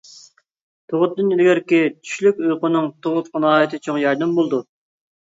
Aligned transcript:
تۇغۇتتىن 0.93 1.27
ئىلگىرىكى 1.35 1.81
چۈشلۈك 1.97 2.39
ئۇيقۇنىڭ 2.45 2.87
تۇغۇتقا 3.07 3.43
ناھايىتى 3.45 3.81
چوڭ 3.89 4.01
ياردىمى 4.05 4.35
بولىدۇ. 4.41 4.61